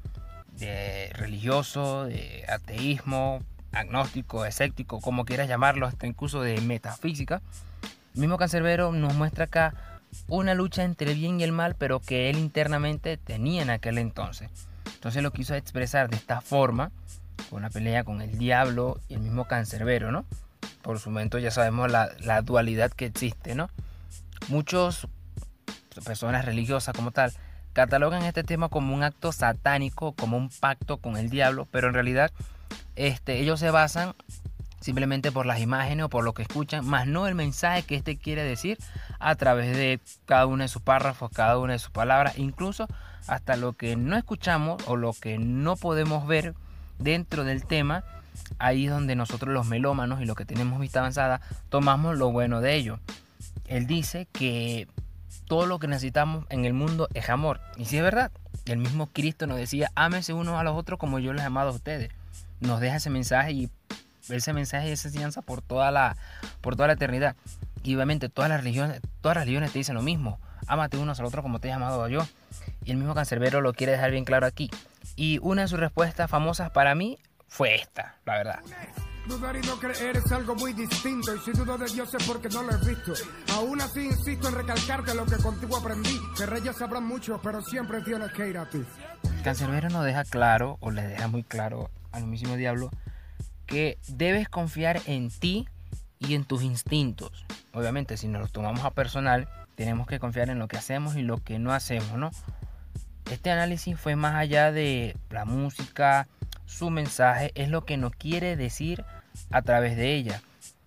religioso, 1.14 2.06
de 2.06 2.46
ateísmo, 2.50 3.42
agnóstico, 3.72 4.46
escéptico, 4.46 5.00
como 5.00 5.26
quieras 5.26 5.48
llamarlo, 5.48 5.86
hasta 5.86 6.08
incluso 6.08 6.42
de 6.42 6.60
metafísica. 6.62 7.42
El 8.16 8.22
mismo 8.22 8.38
Cancerbero 8.38 8.92
nos 8.92 9.14
muestra 9.14 9.46
acá 9.46 10.02
una 10.28 10.56
lucha 10.56 10.84
entre 10.84 11.12
el 11.12 11.18
bien 11.18 11.40
y 11.40 11.44
el 11.44 11.52
mal, 11.52 11.76
pero 11.76 12.00
que 12.00 12.30
él 12.30 12.38
internamente 12.38 13.18
tenía 13.18 13.62
en 13.62 13.70
aquel 13.70 14.00
entonces. 14.00 14.50
Entonces 14.96 15.22
lo 15.22 15.32
quiso 15.32 15.54
expresar 15.54 16.10
de 16.10 16.16
esta 16.16 16.42
forma, 16.42 16.92
con 17.50 17.60
una 17.60 17.70
pelea 17.70 18.04
con 18.04 18.22
el 18.22 18.38
diablo 18.40 19.00
y 19.08 19.14
el 19.14 19.20
mismo 19.20 19.46
Cancerbero, 19.46 20.12
¿no? 20.12 20.26
Por 20.88 21.00
su 21.00 21.10
momento 21.10 21.38
ya 21.38 21.52
sabemos 21.52 21.92
la, 21.92 22.12
la 22.22 22.42
dualidad 22.42 22.92
que 22.94 23.08
existe, 23.08 23.56
¿no? 23.56 23.70
Muchos 24.48 25.10
personas 26.06 26.46
religiosas 26.46 26.96
como 26.96 27.12
tal 27.12 27.34
catalogan 27.74 28.24
este 28.24 28.46
tema 28.46 28.70
como 28.70 28.96
un 28.96 29.04
acto 29.04 29.34
satánico, 29.34 30.14
como 30.14 30.38
un 30.38 30.50
pacto 30.50 30.96
con 30.96 31.18
el 31.18 31.30
diablo, 31.30 31.68
pero 31.72 31.90
en 31.90 31.94
realidad 31.94 32.32
este, 32.96 33.40
ellos 33.40 33.60
se 33.60 33.70
basan 33.70 34.16
simplemente 34.80 35.30
por 35.30 35.46
las 35.46 35.60
imágenes 35.60 36.06
o 36.06 36.10
por 36.10 36.24
lo 36.24 36.34
que 36.34 36.44
escuchan, 36.44 36.86
más 36.86 37.06
no 37.06 37.28
el 37.28 37.36
mensaje 37.36 37.84
que 37.84 37.96
este 37.96 38.16
quiere 38.16 38.44
decir 38.44 38.78
a 39.20 39.36
través 39.36 39.76
de 39.76 40.00
cada 40.26 40.46
uno 40.46 40.64
de 40.64 40.70
sus 40.70 40.82
párrafos, 40.82 41.32
cada 41.34 41.58
una 41.58 41.74
de 41.74 41.80
sus 41.80 41.92
palabras, 41.92 42.38
incluso 42.38 42.88
hasta 43.28 43.58
lo 43.58 43.74
que 43.74 43.98
no 43.98 44.16
escuchamos 44.16 44.82
o 44.88 44.96
lo 44.96 45.12
que 45.12 45.38
no 45.38 45.76
podemos 45.76 46.26
ver 46.28 46.54
dentro 46.98 47.44
del 47.44 47.66
tema, 47.66 48.06
ahí 48.60 48.86
es 48.86 48.92
donde 48.92 49.16
nosotros 49.16 49.54
los 49.54 49.68
melómanos 49.68 50.22
y 50.22 50.26
los 50.26 50.36
que 50.36 50.46
tenemos 50.46 50.80
vista 50.80 51.00
avanzada 51.00 51.42
tomamos 51.70 52.18
lo 52.18 52.32
bueno 52.32 52.62
de 52.62 52.76
ello. 52.76 53.00
Él 53.68 53.88
dice 53.88 54.28
que 54.32 54.88
todo 55.48 55.66
lo 55.66 55.80
que 55.80 55.88
necesitamos 55.88 56.46
en 56.50 56.66
el 56.66 56.74
mundo 56.74 57.08
es 57.14 57.30
amor. 57.30 57.60
Y 57.78 57.86
si 57.86 57.98
es 57.98 58.04
verdad, 58.04 58.32
el 58.66 58.78
mismo 58.78 59.08
Cristo 59.08 59.48
nos 59.48 59.58
decía, 59.58 59.92
ámense 59.96 60.34
unos 60.34 60.56
a 60.56 60.64
los 60.64 60.76
otros 60.76 61.00
como 61.00 61.20
yo 61.20 61.34
les 61.34 61.44
he 61.44 61.48
amado 61.48 61.70
a 61.70 61.74
ustedes. 61.74 62.12
Nos 62.60 62.80
deja 62.80 62.98
ese 62.98 63.10
mensaje 63.10 63.52
y 63.52 63.70
ese 64.30 64.54
mensaje 64.54 64.90
y 64.90 64.92
esa 64.92 65.08
enseñanza 65.08 65.42
por 65.42 65.62
toda 65.62 65.92
la, 65.92 66.18
por 66.62 66.76
toda 66.76 66.88
la 66.88 66.94
eternidad. 66.94 67.36
Y 67.84 67.96
obviamente 67.96 68.30
todas 68.30 68.50
las 68.50 68.62
religiones, 68.62 69.02
todas 69.22 69.36
las 69.36 69.46
religiones 69.46 69.72
te 69.72 69.80
dicen 69.80 69.96
lo 69.96 70.02
mismo. 70.02 70.40
Ámate 70.68 70.98
unos 70.98 71.20
al 71.20 71.26
otro 71.26 71.42
como 71.42 71.60
te 71.60 71.70
he 71.70 71.72
amado 71.72 72.08
yo. 72.10 72.28
Y 72.84 72.92
el 72.92 72.98
mismo 72.98 73.16
cancerbero 73.16 73.62
lo 73.62 73.74
quiere 73.74 73.94
dejar 73.94 74.12
bien 74.12 74.26
claro 74.26 74.46
aquí. 74.46 74.70
Y 75.16 75.40
una 75.42 75.62
de 75.64 75.68
sus 75.68 75.80
respuestas 75.80 76.30
famosas 76.30 76.70
para 76.72 76.96
mí 76.96 77.18
fue 77.48 77.76
esta, 77.76 78.16
la 78.26 78.38
verdad. 78.38 78.60
Dudar 79.28 79.58
y 79.58 79.62
no 79.62 79.78
creer 79.78 80.18
es 80.18 80.32
algo 80.32 80.56
muy 80.56 80.72
distinto 80.72 81.36
y 81.36 81.40
si 81.40 81.52
dudo 81.52 81.78
de 81.78 81.92
Dios 81.92 82.14
es 82.14 82.26
porque 82.26 82.48
no 82.48 82.64
lo 82.64 82.72
he 82.72 82.78
visto. 82.88 83.14
Aún 83.54 83.82
así 83.82 84.06
insisto 84.06 84.48
en 84.48 84.56
recalcarte 84.56 85.14
lo 85.14 85.26
que 85.26 85.36
contigo 85.38 85.76
aprendí. 85.76 86.18
Que 86.38 86.46
reyes 86.46 86.78
sabrán 86.78 87.06
mucho, 87.06 87.40
pero 87.44 87.62
siempre 87.62 88.02
tienes 88.02 88.32
que 88.32 88.48
ir 88.48 88.58
a 88.58 88.70
ti. 88.70 88.82
Cancerbero 89.44 89.90
nos 89.90 90.06
deja 90.06 90.24
claro, 90.24 90.78
o 90.80 90.92
le 90.92 91.06
deja 91.06 91.28
muy 91.28 91.44
claro 91.44 91.90
al 92.14 92.22
mismísimo 92.22 92.56
diablo, 92.56 92.90
que 93.66 93.98
debes 94.08 94.48
confiar 94.48 95.02
en 95.08 95.30
ti 95.30 95.68
y 96.20 96.34
en 96.34 96.46
tus 96.46 96.64
instintos. 96.64 97.46
Obviamente, 97.74 98.18
si 98.18 98.28
nos 98.28 98.42
lo 98.42 98.48
tomamos 98.48 98.86
a 98.86 98.92
personal, 98.92 99.50
tenemos 99.76 100.08
que 100.08 100.20
confiar 100.20 100.50
en 100.50 100.58
lo 100.58 100.68
que 100.68 100.78
hacemos 100.78 101.16
y 101.16 101.22
lo 101.22 101.44
que 101.44 101.60
no 101.60 101.74
hacemos, 101.74 102.14
¿no? 102.14 102.32
Este 103.30 103.52
análisis 103.52 104.00
fue 104.00 104.16
más 104.16 104.36
allá 104.36 104.72
de 104.72 105.18
la 105.30 105.44
música, 105.44 106.28
su 106.68 106.92
mensaje, 106.92 107.52
es 107.56 107.70
lo 107.70 107.86
que 107.86 107.98
nos 107.98 108.12
quiere 108.12 108.56
decir 108.56 109.04
a 109.50 109.64
través 109.64 109.98
de 109.98 110.14
ella. 110.14 110.42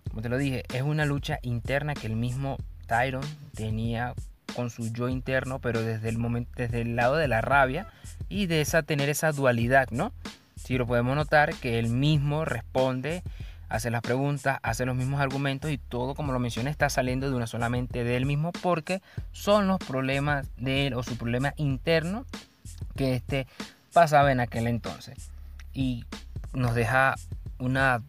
Como 0.09 0.21
te 0.21 0.29
lo 0.29 0.37
dije, 0.37 0.63
es 0.73 0.83
una 0.83 1.05
lucha 1.05 1.39
interna 1.41 1.93
que 1.93 2.07
el 2.07 2.15
mismo 2.15 2.57
Tyron 2.87 3.25
tenía 3.53 4.13
con 4.55 4.69
su 4.69 4.91
yo 4.93 5.09
interno, 5.09 5.59
pero 5.59 5.81
desde 5.81 6.09
el 6.09 6.17
momento, 6.17 6.51
desde 6.55 6.81
el 6.81 6.95
lado 6.95 7.15
de 7.15 7.27
la 7.27 7.41
rabia 7.41 7.87
y 8.29 8.45
de 8.45 8.61
esa 8.61 8.83
tener 8.83 9.09
esa 9.09 9.31
dualidad, 9.31 9.89
¿no? 9.91 10.13
Si 10.55 10.77
lo 10.77 10.85
podemos 10.85 11.15
notar 11.15 11.53
que 11.55 11.79
él 11.79 11.89
mismo 11.89 12.45
responde, 12.45 13.23
hace 13.69 13.89
las 13.89 14.01
preguntas, 14.01 14.59
hace 14.63 14.85
los 14.85 14.95
mismos 14.95 15.21
argumentos 15.21 15.71
y 15.71 15.77
todo, 15.77 16.13
como 16.13 16.33
lo 16.33 16.39
mencioné, 16.39 16.69
está 16.69 16.89
saliendo 16.89 17.29
de 17.29 17.35
una 17.35 17.47
solamente 17.47 18.03
de 18.03 18.17
él 18.17 18.25
mismo 18.25 18.51
porque 18.51 19.01
son 19.31 19.67
los 19.67 19.79
problemas 19.79 20.47
de 20.57 20.87
él 20.87 20.93
o 20.93 21.03
su 21.03 21.17
problema 21.17 21.53
interno 21.55 22.25
que 22.95 23.15
este 23.15 23.47
pasaba 23.93 24.31
en 24.31 24.41
aquel 24.41 24.67
entonces. 24.67 25.31
Y 25.73 26.05
nos 26.53 26.75
deja 26.75 27.15
una 27.59 28.01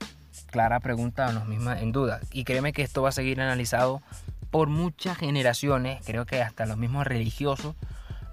clara 0.46 0.80
pregunta 0.80 1.26
a 1.26 1.32
nos 1.32 1.46
mismas 1.46 1.82
en 1.82 1.92
duda. 1.92 2.20
Y 2.32 2.44
créeme 2.44 2.72
que 2.72 2.82
esto 2.82 3.02
va 3.02 3.10
a 3.10 3.12
seguir 3.12 3.40
analizado 3.40 4.02
por 4.50 4.68
muchas 4.68 5.16
generaciones, 5.16 6.04
creo 6.04 6.26
que 6.26 6.42
hasta 6.42 6.66
los 6.66 6.76
mismos 6.76 7.06
religiosos 7.06 7.74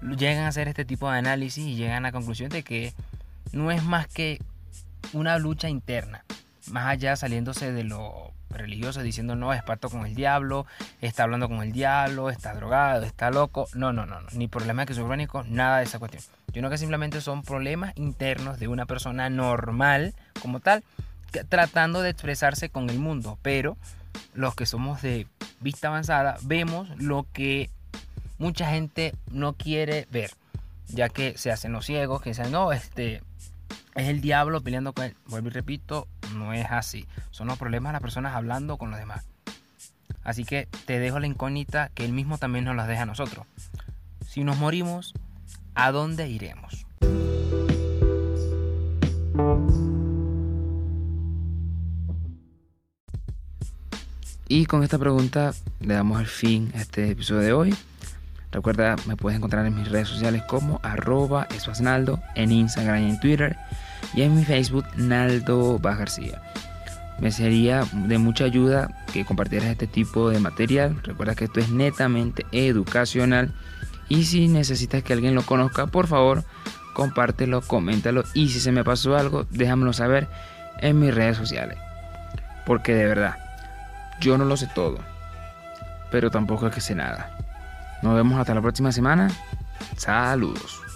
llegan 0.02 0.44
a 0.44 0.48
hacer 0.48 0.68
este 0.68 0.84
tipo 0.84 1.10
de 1.10 1.18
análisis 1.18 1.64
y 1.66 1.76
llegan 1.76 2.04
a 2.04 2.08
la 2.08 2.12
conclusión 2.12 2.50
de 2.50 2.62
que 2.62 2.92
no 3.52 3.70
es 3.70 3.82
más 3.82 4.06
que 4.06 4.38
una 5.12 5.38
lucha 5.38 5.70
interna, 5.70 6.24
más 6.68 6.86
allá 6.86 7.16
saliéndose 7.16 7.72
de 7.72 7.84
lo 7.84 8.32
religioso 8.50 9.02
diciendo 9.02 9.36
no, 9.36 9.52
es 9.52 9.62
pacto 9.62 9.88
con 9.88 10.06
el 10.06 10.14
diablo, 10.14 10.66
está 11.00 11.22
hablando 11.22 11.48
con 11.48 11.62
el 11.62 11.72
diablo, 11.72 12.30
está 12.30 12.54
drogado, 12.54 13.04
está 13.04 13.30
loco. 13.30 13.68
No, 13.74 13.92
no, 13.92 14.06
no, 14.06 14.20
no. 14.20 14.28
ni 14.32 14.48
problemas 14.48 14.84
esquizofrénicos, 14.84 15.48
nada 15.48 15.78
de 15.78 15.84
esa 15.84 15.98
cuestión. 15.98 16.22
Yo 16.48 16.60
creo 16.60 16.70
que 16.70 16.78
simplemente 16.78 17.20
son 17.20 17.42
problemas 17.42 17.92
internos 17.96 18.58
de 18.58 18.68
una 18.68 18.86
persona 18.86 19.30
normal 19.30 20.14
como 20.42 20.60
tal, 20.60 20.82
tratando 21.48 22.02
de 22.02 22.10
expresarse 22.10 22.70
con 22.70 22.90
el 22.90 22.98
mundo. 22.98 23.38
Pero 23.42 23.76
los 24.34 24.54
que 24.54 24.66
somos 24.66 25.00
de 25.02 25.26
vista 25.60 25.88
avanzada 25.88 26.36
vemos 26.42 26.88
lo 26.98 27.26
que 27.32 27.70
mucha 28.38 28.68
gente 28.70 29.14
no 29.30 29.52
quiere 29.52 30.08
ver, 30.10 30.30
ya 30.88 31.08
que 31.08 31.38
se 31.38 31.52
hacen 31.52 31.72
los 31.72 31.86
ciegos, 31.86 32.20
que 32.20 32.30
dicen, 32.30 32.50
no, 32.50 32.72
este, 32.72 33.22
es 33.94 34.08
el 34.08 34.20
diablo 34.20 34.60
peleando 34.60 34.92
con 34.92 35.04
él. 35.04 35.16
Vuelvo 35.26 35.48
y 35.48 35.52
repito, 35.52 36.08
no 36.34 36.52
es 36.52 36.66
así. 36.70 37.06
Son 37.30 37.46
los 37.46 37.58
problemas 37.58 37.90
de 37.90 37.94
las 37.94 38.02
personas 38.02 38.34
hablando 38.34 38.76
con 38.76 38.90
los 38.90 38.98
demás. 38.98 39.26
Así 40.22 40.44
que 40.44 40.68
te 40.86 40.98
dejo 40.98 41.18
la 41.18 41.26
incógnita 41.26 41.90
que 41.94 42.04
él 42.04 42.12
mismo 42.12 42.38
también 42.38 42.64
nos 42.64 42.76
las 42.76 42.88
deja 42.88 43.02
a 43.02 43.06
nosotros. 43.06 43.46
Si 44.26 44.44
nos 44.44 44.58
morimos, 44.58 45.14
¿a 45.74 45.92
dónde 45.92 46.28
iremos? 46.28 46.86
Y 54.52 54.66
con 54.66 54.82
esta 54.82 54.98
pregunta 54.98 55.52
le 55.78 55.94
damos 55.94 56.20
el 56.20 56.26
fin 56.26 56.72
a 56.74 56.80
este 56.80 57.10
episodio 57.10 57.40
de 57.40 57.52
hoy. 57.52 57.74
Recuerda, 58.50 58.96
me 59.06 59.16
puedes 59.16 59.36
encontrar 59.36 59.64
en 59.64 59.76
mis 59.76 59.88
redes 59.88 60.08
sociales 60.08 60.42
como 60.42 60.80
arroba 60.82 61.46
en 62.34 62.50
Instagram 62.50 63.02
y 63.02 63.10
en 63.10 63.20
Twitter 63.20 63.56
y 64.14 64.22
en 64.22 64.36
mi 64.36 64.44
Facebook 64.44 64.86
Naldo 64.96 65.78
Bas 65.78 65.98
García. 65.98 66.40
Me 67.20 67.30
sería 67.30 67.84
de 67.92 68.18
mucha 68.18 68.44
ayuda 68.44 68.88
que 69.12 69.24
compartieras 69.24 69.68
este 69.68 69.86
tipo 69.86 70.30
de 70.30 70.40
material. 70.40 71.00
Recuerda 71.02 71.34
que 71.34 71.44
esto 71.44 71.60
es 71.60 71.68
netamente 71.70 72.46
educacional 72.50 73.52
y 74.08 74.24
si 74.24 74.48
necesitas 74.48 75.02
que 75.02 75.12
alguien 75.12 75.34
lo 75.34 75.42
conozca, 75.42 75.86
por 75.86 76.06
favor, 76.06 76.44
compártelo, 76.94 77.60
coméntalo 77.60 78.24
y 78.34 78.48
si 78.48 78.60
se 78.60 78.72
me 78.72 78.84
pasó 78.84 79.16
algo, 79.16 79.46
déjamelo 79.50 79.92
saber 79.92 80.28
en 80.78 80.98
mis 80.98 81.14
redes 81.14 81.36
sociales. 81.36 81.78
Porque 82.64 82.94
de 82.94 83.04
verdad, 83.04 83.36
yo 84.20 84.38
no 84.38 84.44
lo 84.44 84.56
sé 84.56 84.68
todo, 84.74 84.98
pero 86.10 86.30
tampoco 86.30 86.66
es 86.66 86.74
que 86.74 86.80
sé 86.80 86.94
nada. 86.94 87.36
Nos 88.02 88.14
vemos 88.14 88.40
hasta 88.40 88.54
la 88.54 88.62
próxima 88.62 88.92
semana. 88.92 89.30
Saludos. 89.96 90.89